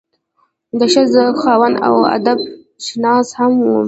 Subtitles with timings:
[0.79, 2.39] د ښۀ ذوق خاوند او ادب
[2.85, 3.77] شناس هم وو